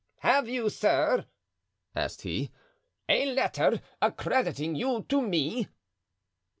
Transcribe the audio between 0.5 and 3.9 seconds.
sir," asked he, "a letter